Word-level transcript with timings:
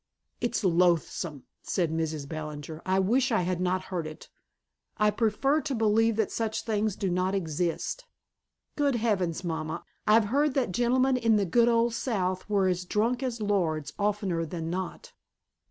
"It's 0.39 0.63
loathsome," 0.63 1.43
said 1.61 1.91
Mrs. 1.91 2.27
Ballinger. 2.27 2.81
"I 2.87 2.97
wish 2.97 3.31
I 3.31 3.43
had 3.43 3.61
not 3.61 3.83
heard 3.93 4.07
it. 4.07 4.29
I 4.97 5.11
prefer 5.11 5.61
to 5.61 5.75
believe 5.75 6.15
that 6.15 6.31
such 6.31 6.63
things 6.63 6.95
do 6.95 7.07
not 7.11 7.35
exist." 7.35 8.05
"Good 8.75 8.95
heavens, 8.95 9.43
mamma, 9.43 9.83
I've 10.07 10.25
heard 10.33 10.55
that 10.55 10.71
gentlemen 10.71 11.17
in 11.17 11.35
the 11.35 11.45
good 11.45 11.69
old 11.69 11.93
South 11.93 12.49
were 12.49 12.67
as 12.67 12.83
drunk 12.83 13.21
as 13.21 13.41
lords, 13.41 13.93
oftener 13.99 14.43
than 14.43 14.71
not." 14.71 15.13